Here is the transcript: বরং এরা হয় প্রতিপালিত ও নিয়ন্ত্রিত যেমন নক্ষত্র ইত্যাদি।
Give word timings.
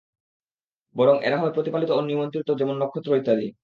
বরং 0.95 1.15
এরা 1.23 1.37
হয় 1.37 1.53
প্রতিপালিত 1.53 1.89
ও 1.91 1.99
নিয়ন্ত্রিত 2.01 2.49
যেমন 2.59 2.75
নক্ষত্র 2.81 3.11
ইত্যাদি। 3.15 3.47